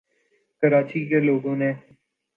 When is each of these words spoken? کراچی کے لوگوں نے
کراچی 0.63 1.05
کے 1.05 1.19
لوگوں 1.19 1.55
نے 1.55 1.71